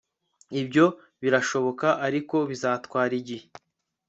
[0.61, 0.85] Ibyo
[1.21, 3.45] birashoboka ariko bizatwara igihe